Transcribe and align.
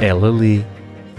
Ela 0.00 0.28
lê, 0.28 0.60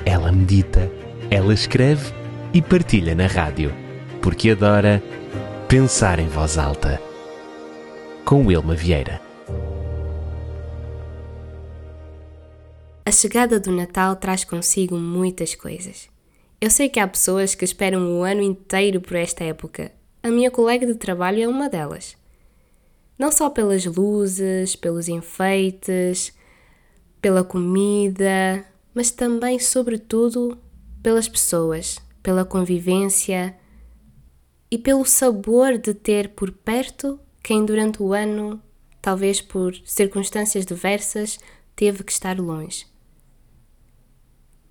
ela 0.05 0.31
medita, 0.31 0.91
ela 1.31 1.53
escreve 1.53 2.13
e 2.53 2.61
partilha 2.61 3.15
na 3.15 3.25
rádio, 3.25 3.73
porque 4.21 4.49
adora 4.49 5.01
pensar 5.67 6.19
em 6.19 6.27
voz 6.27 6.57
alta. 6.57 7.01
Com 8.25 8.45
Wilma 8.45 8.75
Vieira. 8.75 9.21
A 13.05 13.11
chegada 13.11 13.59
do 13.59 13.71
Natal 13.71 14.15
traz 14.17 14.43
consigo 14.43 14.97
muitas 14.97 15.55
coisas. 15.55 16.09
Eu 16.59 16.69
sei 16.69 16.89
que 16.89 16.99
há 16.99 17.07
pessoas 17.07 17.55
que 17.55 17.63
esperam 17.63 18.19
o 18.19 18.23
ano 18.23 18.41
inteiro 18.41 18.99
por 18.99 19.15
esta 19.15 19.43
época. 19.43 19.91
A 20.21 20.29
minha 20.29 20.51
colega 20.51 20.85
de 20.85 20.95
trabalho 20.95 21.41
é 21.41 21.47
uma 21.47 21.69
delas. 21.69 22.17
Não 23.17 23.31
só 23.31 23.49
pelas 23.49 23.85
luzes, 23.85 24.75
pelos 24.75 25.07
enfeites, 25.07 26.33
pela 27.25 27.43
comida, 27.43 28.63
mas 28.93 29.09
também, 29.09 29.57
sobretudo, 29.57 30.59
pelas 31.01 31.27
pessoas, 31.27 31.97
pela 32.21 32.45
convivência 32.45 33.57
e 34.69 34.77
pelo 34.77 35.03
sabor 35.03 35.79
de 35.79 35.95
ter 35.95 36.35
por 36.35 36.51
perto 36.51 37.19
quem 37.41 37.65
durante 37.65 38.03
o 38.03 38.13
ano, 38.13 38.61
talvez 39.01 39.41
por 39.41 39.73
circunstâncias 39.83 40.67
diversas, 40.67 41.39
teve 41.75 42.03
que 42.03 42.11
estar 42.11 42.39
longe. 42.39 42.85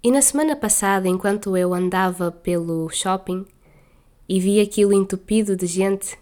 E 0.00 0.09
na 0.12 0.23
semana 0.23 0.54
passada, 0.54 1.09
enquanto 1.09 1.56
eu 1.56 1.74
andava 1.74 2.30
pelo 2.30 2.88
shopping 2.88 3.45
e 4.28 4.38
vi 4.38 4.60
aquilo 4.60 4.92
entupido 4.92 5.56
de 5.56 5.66
gente, 5.66 6.16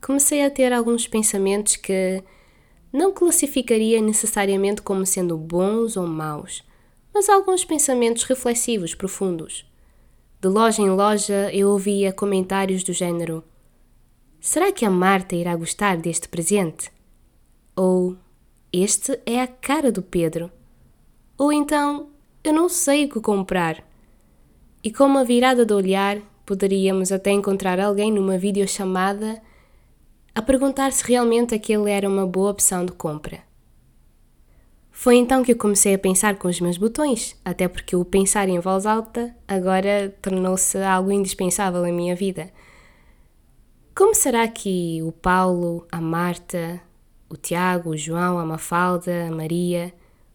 comecei 0.00 0.44
a 0.44 0.50
ter 0.50 0.72
alguns 0.72 1.08
pensamentos 1.08 1.74
que 1.74 2.22
não 2.92 3.12
classificaria 3.12 4.00
necessariamente 4.02 4.82
como 4.82 5.06
sendo 5.06 5.36
bons 5.36 5.96
ou 5.96 6.06
maus, 6.06 6.62
mas 7.14 7.28
alguns 7.28 7.64
pensamentos 7.64 8.24
reflexivos 8.24 8.94
profundos. 8.94 9.64
De 10.40 10.48
loja 10.48 10.82
em 10.82 10.90
loja 10.90 11.50
eu 11.54 11.70
ouvia 11.70 12.12
comentários 12.12 12.82
do 12.82 12.92
género: 12.92 13.44
Será 14.40 14.72
que 14.72 14.84
a 14.84 14.90
Marta 14.90 15.36
irá 15.36 15.54
gostar 15.54 15.96
deste 15.96 16.28
presente? 16.28 16.90
Ou 17.76 18.16
Este 18.72 19.20
é 19.24 19.40
a 19.40 19.46
cara 19.46 19.92
do 19.92 20.02
Pedro? 20.02 20.50
Ou 21.38 21.52
então 21.52 22.10
Eu 22.44 22.52
não 22.52 22.68
sei 22.68 23.04
o 23.04 23.08
que 23.08 23.20
comprar. 23.20 23.86
E 24.82 24.90
com 24.90 25.04
uma 25.04 25.24
virada 25.24 25.64
de 25.64 25.72
olhar, 25.72 26.18
poderíamos 26.44 27.12
até 27.12 27.30
encontrar 27.30 27.78
alguém 27.78 28.10
numa 28.10 28.36
videochamada 28.36 29.40
a 30.34 30.40
perguntar 30.40 30.92
se 30.92 31.06
realmente 31.06 31.54
aquele 31.54 31.90
era 31.90 32.08
uma 32.08 32.26
boa 32.26 32.50
opção 32.50 32.84
de 32.84 32.92
compra. 32.92 33.40
Foi 34.90 35.16
então 35.16 35.42
que 35.42 35.52
eu 35.52 35.56
comecei 35.56 35.94
a 35.94 35.98
pensar 35.98 36.36
com 36.36 36.48
os 36.48 36.60
meus 36.60 36.76
botões, 36.76 37.36
até 37.44 37.66
porque 37.66 37.96
o 37.96 38.04
pensar 38.04 38.48
em 38.48 38.60
voz 38.60 38.86
alta 38.86 39.34
agora 39.48 40.14
tornou-se 40.22 40.78
algo 40.78 41.10
indispensável 41.10 41.84
em 41.86 41.92
minha 41.92 42.14
vida. 42.14 42.52
Como 43.94 44.14
será 44.14 44.46
que 44.48 45.02
o 45.02 45.10
Paulo, 45.10 45.86
a 45.90 46.00
Marta, 46.00 46.80
o 47.28 47.36
Tiago, 47.36 47.90
o 47.90 47.96
João, 47.96 48.38
a 48.38 48.44
Mafalda, 48.44 49.26
a 49.26 49.30
Maria 49.30 49.92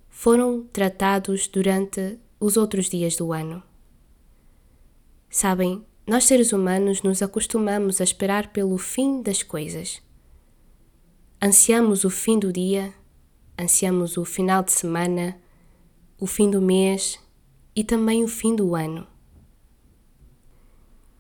foram 0.10 0.64
tratados 0.74 1.48
durante 1.48 2.20
os 2.40 2.58
outros 2.58 2.90
dias 2.90 3.16
do 3.16 3.32
ano? 3.32 3.64
Sabem, 5.30 5.86
nós, 6.08 6.24
seres 6.24 6.54
humanos, 6.54 7.02
nos 7.02 7.22
acostumamos 7.22 8.00
a 8.00 8.04
esperar 8.06 8.54
pelo 8.54 8.78
fim 8.78 9.22
das 9.22 9.44
coisas. 9.44 10.02
Ansiamos 11.44 12.06
o 12.06 12.10
fim 12.10 12.40
do 12.40 12.52
dia, 12.54 12.94
ansiamos 13.60 14.16
o 14.16 14.24
final 14.24 14.64
de 14.64 14.72
semana, 14.72 15.38
o 16.18 16.26
fim 16.26 16.50
do 16.50 16.62
mês 16.62 17.20
e 17.76 17.84
também 17.84 18.24
o 18.24 18.28
fim 18.28 18.56
do 18.56 18.74
ano. 18.74 19.06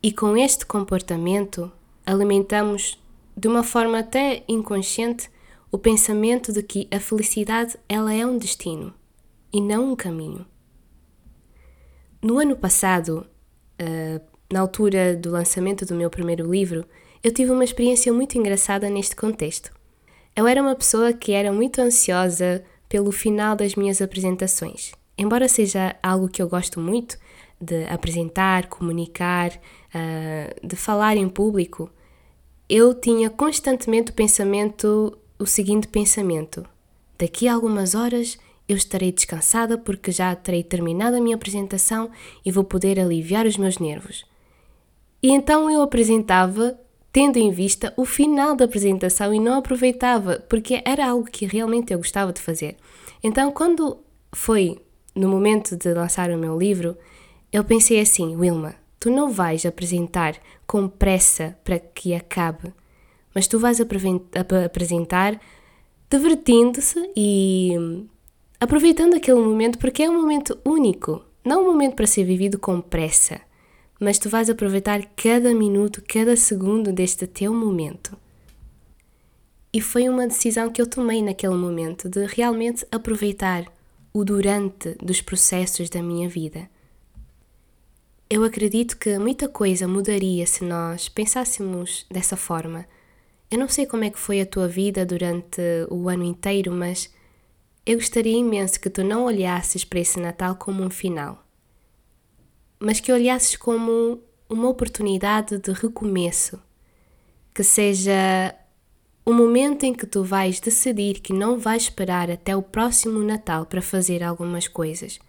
E 0.01 0.13
com 0.13 0.37
este 0.37 0.65
comportamento, 0.65 1.69
alimentamos, 2.05 2.97
de 3.35 3.49
uma 3.49 3.63
forma 3.63 3.99
até 3.99 4.45
inconsciente, 4.47 5.29
o 5.69 5.77
pensamento 5.77 6.53
de 6.53 6.63
que 6.63 6.87
a 6.89 6.99
felicidade 7.01 7.77
ela 7.89 8.13
é 8.13 8.25
um 8.25 8.37
destino 8.37 8.93
e 9.51 9.59
não 9.59 9.91
um 9.91 9.95
caminho. 9.97 10.45
No 12.21 12.39
ano 12.39 12.55
passado, 12.55 13.27
uh, 13.81 14.36
na 14.51 14.61
altura 14.61 15.15
do 15.15 15.29
lançamento 15.29 15.85
do 15.85 15.95
meu 15.95 16.09
primeiro 16.09 16.49
livro, 16.49 16.85
eu 17.23 17.31
tive 17.31 17.51
uma 17.51 17.63
experiência 17.63 18.13
muito 18.13 18.37
engraçada 18.37 18.89
neste 18.89 19.15
contexto. 19.15 19.71
Eu 20.35 20.47
era 20.47 20.61
uma 20.61 20.75
pessoa 20.75 21.11
que 21.13 21.31
era 21.31 21.51
muito 21.51 21.81
ansiosa 21.81 22.63
pelo 22.87 23.11
final 23.11 23.55
das 23.55 23.75
minhas 23.75 24.01
apresentações. 24.01 24.91
Embora 25.17 25.47
seja 25.47 25.95
algo 26.01 26.29
que 26.29 26.41
eu 26.41 26.47
gosto 26.47 26.79
muito, 26.79 27.17
de 27.59 27.85
apresentar, 27.85 28.67
comunicar, 28.67 29.51
uh, 29.51 30.67
de 30.67 30.75
falar 30.75 31.17
em 31.17 31.27
público, 31.27 31.89
eu 32.69 32.93
tinha 32.93 33.29
constantemente 33.29 34.11
o 34.11 34.13
pensamento, 34.13 35.17
o 35.39 35.45
seguinte 35.45 35.87
pensamento: 35.87 36.63
daqui 37.17 37.47
a 37.47 37.53
algumas 37.53 37.95
horas 37.95 38.37
eu 38.67 38.75
estarei 38.75 39.11
descansada 39.11 39.77
porque 39.77 40.11
já 40.11 40.35
terei 40.35 40.63
terminado 40.63 41.17
a 41.17 41.21
minha 41.21 41.35
apresentação 41.35 42.11
e 42.45 42.51
vou 42.51 42.63
poder 42.63 42.99
aliviar 42.99 43.45
os 43.45 43.57
meus 43.57 43.79
nervos. 43.79 44.25
E 45.21 45.31
então 45.31 45.69
eu 45.69 45.81
apresentava 45.81 46.79
tendo 47.11 47.37
em 47.37 47.49
vista 47.49 47.91
o 47.97 48.05
final 48.05 48.55
da 48.55 48.65
apresentação 48.65 49.33
e 49.33 49.39
não 49.39 49.57
aproveitava, 49.57 50.39
porque 50.47 50.81
era 50.85 51.09
algo 51.09 51.25
que 51.25 51.45
realmente 51.45 51.91
eu 51.91 51.97
gostava 51.97 52.31
de 52.31 52.41
fazer. 52.41 52.77
Então, 53.23 53.51
quando 53.51 53.97
foi 54.31 54.77
no 55.15 55.27
momento 55.27 55.75
de 55.75 55.91
lançar 55.93 56.29
o 56.29 56.37
meu 56.37 56.57
livro, 56.57 56.95
eu 57.51 57.63
pensei 57.63 57.99
assim: 57.99 58.35
Wilma, 58.35 58.75
tu 58.99 59.09
não 59.09 59.31
vais 59.31 59.65
apresentar 59.65 60.35
com 60.67 60.87
pressa 60.87 61.57
para 61.63 61.79
que 61.79 62.13
acabe, 62.13 62.71
mas 63.33 63.47
tu 63.47 63.57
vais 63.57 63.79
apresentar 63.81 65.41
divertindo-se 66.09 67.11
e 67.15 67.75
aproveitando 68.59 69.15
aquele 69.15 69.39
momento, 69.39 69.79
porque 69.79 70.03
é 70.03 70.09
um 70.09 70.21
momento 70.21 70.59
único, 70.63 71.23
não 71.43 71.63
um 71.63 71.65
momento 71.65 71.95
para 71.95 72.05
ser 72.05 72.23
vivido 72.23 72.59
com 72.59 72.79
pressa 72.79 73.46
mas 73.99 74.19
tu 74.19 74.29
vais 74.29 74.49
aproveitar 74.49 75.03
cada 75.15 75.53
minuto, 75.53 76.03
cada 76.07 76.35
segundo 76.35 76.91
deste 76.91 77.25
teu 77.25 77.53
momento. 77.53 78.17
E 79.73 79.81
foi 79.81 80.07
uma 80.07 80.27
decisão 80.27 80.71
que 80.71 80.81
eu 80.81 80.87
tomei 80.87 81.21
naquele 81.21 81.55
momento 81.55 82.07
de 82.07 82.25
realmente 82.25 82.85
aproveitar 82.91 83.65
o 84.13 84.23
durante 84.23 84.95
dos 84.95 85.21
processos 85.21 85.89
da 85.89 86.01
minha 86.01 86.29
vida. 86.29 86.69
Eu 88.29 88.43
acredito 88.43 88.97
que 88.97 89.17
muita 89.17 89.47
coisa 89.47 89.87
mudaria 89.87 90.45
se 90.45 90.63
nós 90.63 91.07
pensássemos 91.07 92.05
dessa 92.11 92.35
forma. 92.35 92.85
Eu 93.49 93.57
não 93.57 93.69
sei 93.69 93.85
como 93.85 94.03
é 94.03 94.09
que 94.09 94.19
foi 94.19 94.41
a 94.41 94.45
tua 94.45 94.67
vida 94.67 95.05
durante 95.05 95.61
o 95.89 96.09
ano 96.09 96.23
inteiro, 96.23 96.71
mas 96.71 97.13
eu 97.85 97.95
gostaria 97.95 98.37
imenso 98.37 98.79
que 98.79 98.89
tu 98.89 99.03
não 99.03 99.23
olhasses 99.23 99.85
para 99.85 99.99
esse 99.99 100.19
Natal 100.19 100.55
como 100.55 100.83
um 100.83 100.89
final 100.89 101.46
mas 102.79 102.99
que 102.99 103.11
olhasses 103.11 103.55
como 103.55 104.21
uma 104.49 104.69
oportunidade 104.69 105.57
de 105.57 105.71
recomeço, 105.71 106.59
que 107.53 107.63
seja 107.63 108.55
o 109.25 109.33
momento 109.33 109.83
em 109.83 109.93
que 109.93 110.05
tu 110.05 110.23
vais 110.23 110.59
decidir 110.59 111.19
que 111.19 111.33
não 111.33 111.59
vais 111.59 111.83
esperar 111.83 112.31
até 112.31 112.55
o 112.55 112.61
próximo 112.61 113.19
Natal 113.19 113.65
para 113.65 113.81
fazer 113.81 114.23
algumas 114.23 114.67
coisas, 114.67 115.19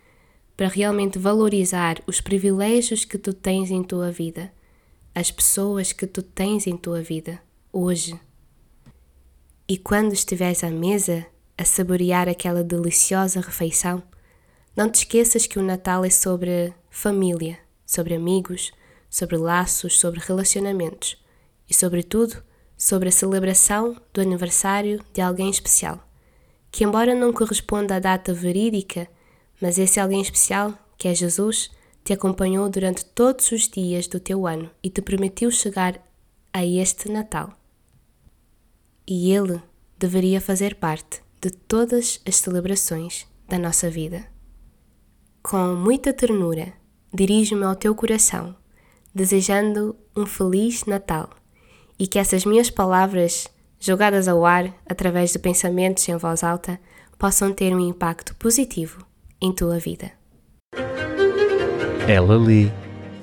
para 0.57 0.69
realmente 0.69 1.19
valorizar 1.19 2.01
os 2.07 2.21
privilégios 2.21 3.05
que 3.05 3.19
tu 3.19 3.33
tens 3.33 3.71
em 3.71 3.83
tua 3.83 4.11
vida, 4.11 4.53
as 5.15 5.31
pessoas 5.31 5.93
que 5.93 6.07
tu 6.07 6.23
tens 6.23 6.67
em 6.67 6.77
tua 6.77 7.03
vida 7.03 7.41
hoje. 7.73 8.19
E 9.69 9.77
quando 9.77 10.13
estiveres 10.13 10.63
à 10.63 10.71
mesa 10.71 11.27
a 11.57 11.65
saborear 11.65 12.29
aquela 12.29 12.63
deliciosa 12.63 13.41
refeição, 13.41 14.03
não 14.79 14.89
te 14.89 14.99
esqueças 14.99 15.45
que 15.45 15.59
o 15.59 15.63
Natal 15.63 16.05
é 16.05 16.11
sobre 16.11 16.73
família, 16.89 17.59
sobre 17.85 18.15
amigos, 18.15 18.71
sobre 19.11 19.37
laços, 19.37 19.99
sobre 19.99 20.21
relacionamentos 20.21 21.21
e, 21.69 21.75
sobretudo, 21.75 22.41
sobre 22.77 23.09
a 23.09 23.13
celebração 23.13 24.01
do 24.15 24.21
aniversário 24.21 25.05
de 25.13 25.21
alguém 25.21 25.51
especial, 25.51 26.09
que, 26.71 26.85
embora 26.85 27.13
não 27.13 27.33
corresponda 27.33 27.97
à 27.97 27.99
data 27.99 28.33
verídica, 28.33 29.09
mas 29.61 29.81
esse 29.81 29.99
alguém 29.99 30.21
especial, 30.21 30.73
que 30.97 31.09
é 31.09 31.15
Jesus, 31.15 31.73
te 32.05 32.13
acompanhou 32.13 32.71
durante 32.71 33.05
todos 33.05 33.51
os 33.51 33.67
dias 33.67 34.07
do 34.07 34.21
teu 34.21 34.47
ano 34.47 34.71
e 34.81 34.89
te 34.89 35.03
permitiu 35.03 35.51
chegar 35.51 36.01
a 36.53 36.65
este 36.65 37.11
Natal. 37.11 37.53
E 39.05 39.33
ele 39.33 39.61
deveria 39.99 40.41
fazer 40.41 40.77
parte 40.77 41.21
de 41.41 41.51
todas 41.51 42.21
as 42.25 42.37
celebrações 42.37 43.27
da 43.49 43.59
nossa 43.59 43.91
vida. 43.91 44.38
Com 45.43 45.75
muita 45.75 46.13
ternura, 46.13 46.73
dirijo-me 47.13 47.65
ao 47.65 47.77
teu 47.77 47.95
coração, 47.95 48.55
desejando 49.15 49.97
um 50.17 50.27
feliz 50.27 50.85
Natal 50.85 51.31
e 51.99 52.07
que 52.07 52.19
essas 52.19 52.45
minhas 52.45 52.71
palavras, 52.71 53.49
jogadas 53.81 54.29
ao 54.29 54.45
ar 54.45 54.73
através 54.89 55.33
de 55.33 55.39
pensamentos 55.39 56.09
em 56.09 56.17
voz 56.17 56.43
alta, 56.43 56.79
possam 57.19 57.53
ter 57.53 57.75
um 57.75 57.81
impacto 57.81 58.35
positivo 58.37 59.05
em 59.41 59.53
tua 59.53 59.79
vida. 59.79 60.13
Ela 62.07 62.37
lê, 62.37 62.69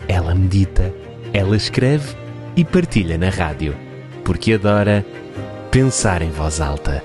ela 0.07 0.35
medita, 0.35 0.93
ela 1.33 1.55
escreve 1.55 2.15
e 2.55 2.63
partilha 2.63 3.17
na 3.17 3.29
rádio, 3.29 3.75
porque 4.23 4.53
adora 4.53 5.05
pensar 5.71 6.21
em 6.21 6.31
voz 6.31 6.59
alta. 6.61 7.03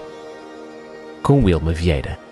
Com 1.22 1.44
Wilma 1.44 1.72
Vieira. 1.72 2.29